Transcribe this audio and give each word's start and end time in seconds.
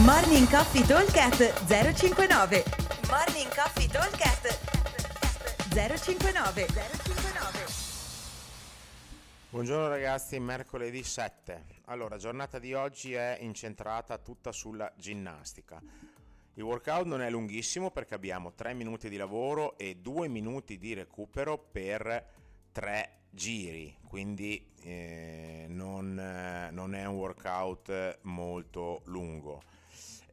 Morning 0.00 0.48
Coffee 0.48 0.86
Talkcast 0.86 1.66
059 1.66 2.64
Morning 3.10 3.54
Coffee 3.54 3.86
Talkcast 3.86 4.58
059 5.68 6.66
059 6.66 7.64
Buongiorno 9.50 9.88
ragazzi, 9.88 10.40
mercoledì 10.40 11.02
7. 11.02 11.64
Allora, 11.84 12.16
giornata 12.16 12.58
di 12.58 12.72
oggi 12.72 13.12
è 13.12 13.36
incentrata 13.42 14.16
tutta 14.16 14.50
sulla 14.50 14.90
ginnastica. 14.96 15.78
Il 16.54 16.62
workout 16.62 17.04
non 17.04 17.20
è 17.20 17.28
lunghissimo 17.28 17.90
perché 17.90 18.14
abbiamo 18.14 18.54
3 18.54 18.72
minuti 18.72 19.10
di 19.10 19.18
lavoro 19.18 19.76
e 19.76 19.96
2 19.96 20.26
minuti 20.28 20.78
di 20.78 20.94
recupero 20.94 21.58
per 21.58 22.30
3 22.72 23.21
giri, 23.32 23.96
quindi 24.06 24.64
eh, 24.82 25.66
non, 25.68 26.14
non, 26.70 26.94
è 26.94 27.04
un 27.06 27.16
workout 27.16 28.18
molto 28.22 29.00
lungo. 29.04 29.62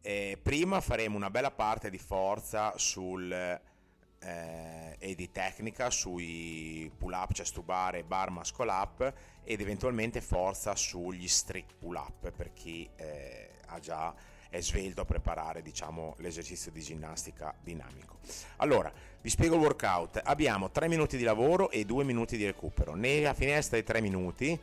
Eh, 0.02 0.38
prima 0.42 0.82
faremo 0.82 1.16
una 1.16 1.30
bella 1.30 1.52
parte 1.52 1.90
di 1.90 1.98
forza 1.98 2.78
sul, 2.78 3.32
eh, 3.32 4.96
e 5.00 5.16
di 5.16 5.32
tecnica 5.32 5.90
sui 5.90 6.92
pull 6.98 7.14
up, 7.14 7.32
chest 7.32 7.54
to 7.54 7.62
bar 7.62 7.96
e 7.96 8.04
bar 8.04 8.30
muscle 8.30 8.70
up 8.70 9.14
ed 9.44 9.62
eventualmente 9.62 10.22
forza 10.22 10.76
sugli 10.76 11.28
strict 11.28 11.76
pull 11.76 11.96
up 11.96 12.32
per 12.32 12.52
chi 12.54 12.88
eh, 12.96 13.52
ha 13.68 13.80
già 13.80 14.14
è 14.50 14.62
svelto 14.62 15.02
a 15.02 15.06
preparare 15.06 15.62
diciamo, 15.62 16.16
l'esercizio 16.18 16.72
di 16.72 16.82
ginnastica 16.82 17.54
dinamico. 17.62 18.18
Allora, 18.58 18.92
vi 19.22 19.30
spiego 19.30 19.56
il 19.56 19.62
workout. 19.62 20.22
Abbiamo 20.24 20.72
3 20.72 20.88
minuti 20.88 21.18
di 21.18 21.24
lavoro 21.24 21.70
e 21.70 21.86
2 21.86 22.04
minuti 22.04 22.38
di 22.38 22.46
recupero. 22.46 22.96
Nella 22.96 23.34
finestra 23.34 23.78
di 23.78 23.84
3 23.84 24.02
minuti 24.02 24.60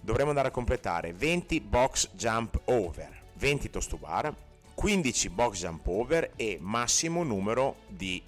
dovremo 0.00 0.28
andare 0.28 0.48
a 0.48 0.52
completare 0.52 1.12
20 1.12 1.60
box 1.60 2.10
jump 2.12 2.60
over, 2.66 3.22
20 3.34 3.70
toast 3.70 3.88
to 3.90 3.96
bar, 3.96 4.34
15 4.74 5.28
box 5.30 5.58
jump 5.58 5.86
over 5.88 6.32
e 6.36 6.58
massimo 6.60 7.22
numero 7.24 7.78
di 7.88 8.22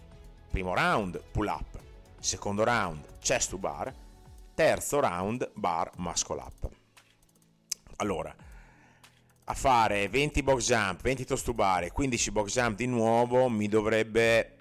primo 0.51 0.75
round 0.75 1.23
pull 1.31 1.47
up, 1.47 1.79
secondo 2.19 2.65
round 2.65 3.05
chest 3.21 3.51
to 3.51 3.59
bar, 3.59 3.95
terzo 4.55 4.99
round 5.01 5.51
bar 5.55 5.91
muscle 5.97 6.39
up. 6.39 6.69
Allora, 7.97 8.35
a 9.51 9.55
fare 9.55 10.09
20 10.09 10.45
box 10.45 10.65
jump, 10.65 11.03
20 11.03 11.25
toast 11.25 11.45
to 11.45 11.53
bar 11.53 11.83
e 11.83 11.91
15 11.91 12.31
box 12.31 12.53
jump 12.53 12.77
di 12.77 12.87
nuovo 12.87 13.49
mi 13.49 13.67
dovrebbe 13.67 14.57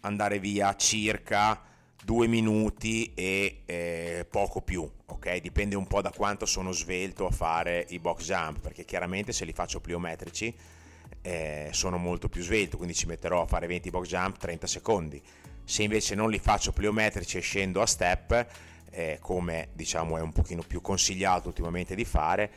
andare 0.00 0.40
via 0.40 0.74
circa 0.74 1.62
2 2.02 2.26
minuti 2.26 3.12
e 3.14 3.62
eh, 3.64 4.26
poco 4.28 4.60
più, 4.60 4.90
ok? 5.06 5.36
Dipende 5.36 5.76
un 5.76 5.86
po' 5.86 6.02
da 6.02 6.10
quanto 6.10 6.46
sono 6.46 6.72
svelto 6.72 7.28
a 7.28 7.30
fare 7.30 7.86
i 7.90 8.00
box 8.00 8.24
jump, 8.24 8.58
perché 8.58 8.84
chiaramente 8.84 9.32
se 9.32 9.44
li 9.44 9.52
faccio 9.52 9.80
pliometrici 9.80 10.52
eh, 11.22 11.68
sono 11.70 11.96
molto 11.96 12.28
più 12.28 12.42
svelto, 12.42 12.76
quindi 12.76 12.96
ci 12.96 13.06
metterò 13.06 13.42
a 13.42 13.46
fare 13.46 13.68
20 13.68 13.90
box 13.90 14.08
jump 14.08 14.36
30 14.36 14.66
secondi. 14.66 15.22
Se 15.62 15.84
invece 15.84 16.16
non 16.16 16.28
li 16.28 16.40
faccio 16.40 16.72
pliometrici 16.72 17.36
e 17.36 17.40
scendo 17.40 17.80
a 17.80 17.86
step, 17.86 18.46
eh, 18.90 19.18
come 19.20 19.68
diciamo 19.74 20.18
è 20.18 20.20
un 20.20 20.32
pochino 20.32 20.64
più 20.66 20.80
consigliato 20.80 21.46
ultimamente 21.46 21.94
di 21.94 22.04
fare, 22.04 22.50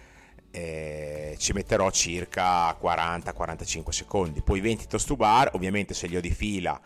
eh, 0.52 1.36
ci 1.38 1.54
metterò 1.54 1.90
circa 1.92 2.78
40-45 2.80 3.90
secondi. 3.90 4.42
Poi 4.42 4.60
20 4.60 4.88
toast 4.88 5.08
to 5.08 5.16
bar, 5.16 5.52
ovviamente 5.54 5.94
se 5.94 6.08
li 6.08 6.18
ho 6.18 6.22
di 6.22 6.32
fila 6.32 6.80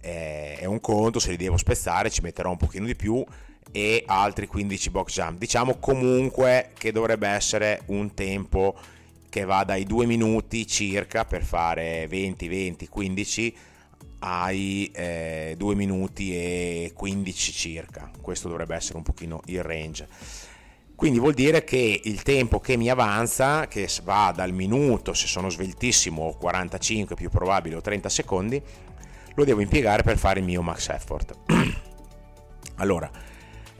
eh, 0.00 0.56
è 0.58 0.64
un 0.64 0.80
conto, 0.80 1.18
se 1.18 1.30
li 1.30 1.36
devo 1.36 1.56
spezzare 1.56 2.10
ci 2.10 2.22
metterò 2.22 2.50
un 2.50 2.56
pochino 2.56 2.86
di 2.86 2.96
più 2.96 3.24
e 3.70 4.02
altri 4.06 4.46
15 4.46 4.90
box 4.90 5.14
jump. 5.14 5.38
Diciamo 5.38 5.78
comunque 5.78 6.70
che 6.76 6.92
dovrebbe 6.92 7.28
essere 7.28 7.82
un 7.86 8.12
tempo 8.12 8.76
che 9.28 9.44
va 9.44 9.64
dai 9.64 9.84
2 9.84 10.04
minuti 10.04 10.66
circa 10.66 11.24
per 11.24 11.42
fare 11.42 12.06
20, 12.08 12.48
20, 12.48 12.88
15 12.88 13.56
ai 14.18 14.90
eh, 14.94 15.54
2 15.56 15.74
minuti 15.74 16.36
e 16.36 16.92
15 16.94 17.52
circa. 17.52 18.10
Questo 18.20 18.48
dovrebbe 18.48 18.74
essere 18.74 18.98
un 18.98 19.04
pochino 19.04 19.40
il 19.46 19.62
range. 19.62 20.06
Quindi 21.02 21.18
vuol 21.18 21.34
dire 21.34 21.64
che 21.64 22.00
il 22.04 22.22
tempo 22.22 22.60
che 22.60 22.76
mi 22.76 22.88
avanza, 22.88 23.66
che 23.66 23.88
va 24.04 24.32
dal 24.32 24.52
minuto, 24.52 25.14
se 25.14 25.26
sono 25.26 25.50
sveltissimo, 25.50 26.22
o 26.22 26.36
45 26.36 27.16
più 27.16 27.28
probabile, 27.28 27.74
o 27.74 27.80
30 27.80 28.08
secondi, 28.08 28.62
lo 29.34 29.44
devo 29.44 29.60
impiegare 29.60 30.04
per 30.04 30.16
fare 30.16 30.38
il 30.38 30.44
mio 30.44 30.62
max 30.62 30.90
effort. 30.90 31.34
allora, 32.76 33.10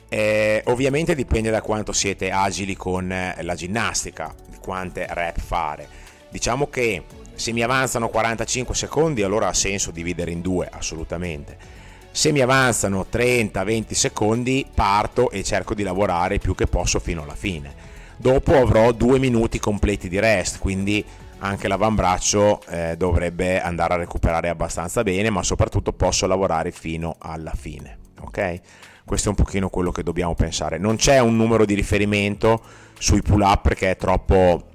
eh, 0.08 0.62
ovviamente 0.66 1.14
dipende 1.14 1.50
da 1.50 1.62
quanto 1.62 1.92
siete 1.92 2.32
agili 2.32 2.74
con 2.74 3.06
la 3.06 3.54
ginnastica, 3.54 4.34
di 4.48 4.56
quante 4.60 5.06
rep 5.08 5.38
fare. 5.38 5.86
Diciamo 6.28 6.68
che 6.68 7.04
se 7.34 7.52
mi 7.52 7.62
avanzano 7.62 8.08
45 8.08 8.74
secondi, 8.74 9.22
allora 9.22 9.46
ha 9.46 9.54
senso 9.54 9.92
dividere 9.92 10.32
in 10.32 10.40
due, 10.40 10.68
assolutamente 10.68 11.81
se 12.12 12.30
mi 12.30 12.40
avanzano 12.40 13.06
30-20 13.10 13.92
secondi 13.94 14.66
parto 14.72 15.30
e 15.30 15.42
cerco 15.42 15.74
di 15.74 15.82
lavorare 15.82 16.38
più 16.38 16.54
che 16.54 16.66
posso 16.66 17.00
fino 17.00 17.22
alla 17.22 17.34
fine. 17.34 17.74
Dopo 18.16 18.54
avrò 18.54 18.92
due 18.92 19.18
minuti 19.18 19.58
completi 19.58 20.08
di 20.08 20.20
rest, 20.20 20.58
quindi 20.58 21.04
anche 21.38 21.66
l'avambraccio 21.66 22.60
eh, 22.68 22.94
dovrebbe 22.96 23.60
andare 23.60 23.94
a 23.94 23.96
recuperare 23.96 24.48
abbastanza 24.48 25.02
bene, 25.02 25.30
ma 25.30 25.42
soprattutto 25.42 25.92
posso 25.92 26.26
lavorare 26.26 26.70
fino 26.70 27.16
alla 27.18 27.52
fine. 27.52 27.98
Ok? 28.20 28.60
Questo 29.04 29.28
è 29.28 29.30
un 29.30 29.42
pochino 29.42 29.68
quello 29.68 29.90
che 29.90 30.02
dobbiamo 30.04 30.34
pensare. 30.34 30.78
Non 30.78 30.96
c'è 30.96 31.18
un 31.18 31.34
numero 31.34 31.64
di 31.64 31.74
riferimento 31.74 32.62
sui 32.98 33.22
pull 33.22 33.40
up 33.40 33.62
perché 33.62 33.90
è 33.90 33.96
troppo 33.96 34.66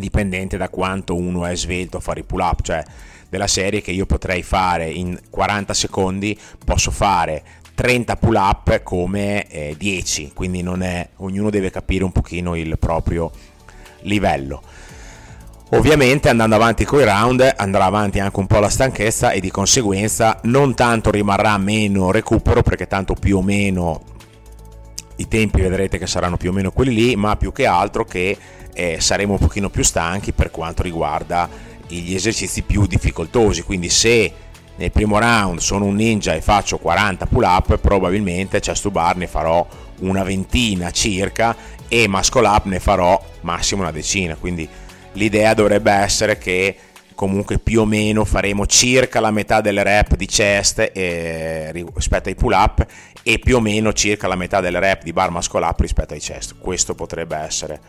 dipendente 0.00 0.56
da 0.56 0.68
quanto 0.68 1.14
uno 1.14 1.46
è 1.46 1.56
svelto 1.56 1.96
a 1.96 2.00
fare 2.00 2.20
i 2.20 2.24
pull 2.24 2.40
up, 2.40 2.62
cioè 2.62 2.82
della 3.28 3.46
serie 3.46 3.82
che 3.82 3.90
io 3.90 4.06
potrei 4.06 4.42
fare 4.42 4.88
in 4.88 5.18
40 5.30 5.74
secondi, 5.74 6.38
posso 6.64 6.90
fare 6.90 7.42
30 7.74 8.16
pull 8.16 8.34
up 8.34 8.82
come 8.82 9.46
eh, 9.48 9.74
10, 9.76 10.32
quindi 10.34 10.62
è, 10.80 11.08
ognuno 11.16 11.50
deve 11.50 11.70
capire 11.70 12.04
un 12.04 12.12
pochino 12.12 12.54
il 12.56 12.78
proprio 12.78 13.30
livello. 14.00 14.62
Ovviamente 15.70 16.28
andando 16.28 16.54
avanti 16.54 16.84
con 16.84 17.00
i 17.00 17.04
round 17.04 17.54
andrà 17.56 17.86
avanti 17.86 18.20
anche 18.20 18.38
un 18.38 18.46
po' 18.46 18.60
la 18.60 18.68
stanchezza 18.68 19.32
e 19.32 19.40
di 19.40 19.50
conseguenza 19.50 20.38
non 20.44 20.74
tanto 20.74 21.10
rimarrà 21.10 21.58
meno 21.58 22.12
recupero 22.12 22.62
perché 22.62 22.86
tanto 22.86 23.14
più 23.14 23.38
o 23.38 23.42
meno 23.42 24.00
i 25.16 25.26
tempi 25.26 25.60
vedrete 25.60 25.98
che 25.98 26.06
saranno 26.06 26.36
più 26.36 26.50
o 26.50 26.52
meno 26.52 26.70
quelli 26.70 26.94
lì, 26.94 27.16
ma 27.16 27.36
più 27.36 27.50
che 27.50 27.66
altro 27.66 28.04
che 28.04 28.36
eh, 28.76 29.00
saremo 29.00 29.32
un 29.32 29.38
pochino 29.38 29.70
più 29.70 29.82
stanchi 29.82 30.32
per 30.32 30.50
quanto 30.50 30.82
riguarda 30.82 31.48
gli 31.88 32.14
esercizi 32.14 32.62
più 32.62 32.86
difficoltosi, 32.86 33.62
quindi 33.62 33.88
se 33.88 34.32
nel 34.76 34.90
primo 34.90 35.18
round 35.18 35.58
sono 35.60 35.86
un 35.86 35.94
ninja 35.94 36.34
e 36.34 36.42
faccio 36.42 36.76
40 36.76 37.26
pull 37.26 37.44
up, 37.44 37.78
probabilmente 37.78 38.60
chest 38.60 38.82
to 38.82 38.90
bar 38.90 39.16
ne 39.16 39.26
farò 39.26 39.66
una 40.00 40.22
ventina 40.22 40.90
circa 40.90 41.56
e 41.88 42.06
muscle 42.06 42.46
up 42.46 42.66
ne 42.66 42.78
farò 42.78 43.20
massimo 43.40 43.80
una 43.80 43.92
decina, 43.92 44.34
quindi 44.34 44.68
l'idea 45.12 45.54
dovrebbe 45.54 45.92
essere 45.92 46.36
che 46.36 46.76
comunque 47.14 47.58
più 47.58 47.80
o 47.80 47.86
meno 47.86 48.26
faremo 48.26 48.66
circa 48.66 49.20
la 49.20 49.30
metà 49.30 49.62
delle 49.62 49.82
rep 49.82 50.16
di 50.16 50.26
chest 50.26 50.90
eh, 50.92 51.72
rispetto 51.72 52.28
ai 52.28 52.34
pull 52.34 52.52
up 52.52 52.86
e 53.22 53.38
più 53.38 53.56
o 53.56 53.60
meno 53.60 53.94
circa 53.94 54.28
la 54.28 54.36
metà 54.36 54.60
delle 54.60 54.78
rep 54.78 55.02
di 55.02 55.14
bar 55.14 55.30
muscle 55.30 55.64
up 55.64 55.80
rispetto 55.80 56.12
ai 56.12 56.20
chest. 56.20 56.56
Questo 56.58 56.94
potrebbe 56.94 57.36
essere 57.36 57.80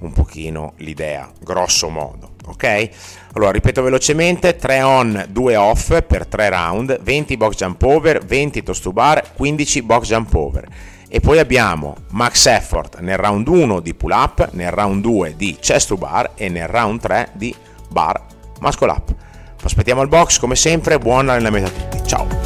un 0.00 0.12
pochino 0.12 0.74
l'idea, 0.76 1.30
grosso 1.40 1.88
modo, 1.88 2.32
ok? 2.46 2.88
Allora, 3.34 3.50
ripeto 3.50 3.82
velocemente, 3.82 4.56
3 4.56 4.82
on, 4.82 5.26
2 5.28 5.56
off 5.56 6.02
per 6.02 6.26
3 6.26 6.48
round, 6.48 7.00
20 7.02 7.36
box 7.36 7.56
jump 7.56 7.82
over, 7.82 8.24
20 8.24 8.62
toast 8.62 8.82
to 8.82 8.92
bar, 8.92 9.22
15 9.34 9.82
box 9.82 10.06
jump 10.06 10.34
over. 10.34 10.66
E 11.08 11.20
poi 11.20 11.38
abbiamo 11.38 11.94
max 12.10 12.46
effort 12.46 12.98
nel 13.00 13.16
round 13.16 13.46
1 13.46 13.80
di 13.80 13.94
pull 13.94 14.10
up, 14.10 14.48
nel 14.52 14.70
round 14.70 15.02
2 15.02 15.34
di 15.36 15.56
chest 15.60 15.88
to 15.88 15.96
bar 15.96 16.32
e 16.34 16.48
nel 16.48 16.66
round 16.66 17.00
3 17.00 17.30
di 17.32 17.54
bar 17.88 18.20
muscle 18.60 18.90
up. 18.90 19.14
Aspettiamo 19.62 20.02
il 20.02 20.08
box 20.08 20.38
come 20.38 20.56
sempre, 20.56 20.98
buon 20.98 21.28
allenamento 21.28 21.68
a 21.68 21.72
tutti. 21.72 22.06
Ciao! 22.06 22.45